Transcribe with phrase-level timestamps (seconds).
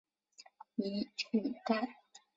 [0.77, 1.87] 以取代。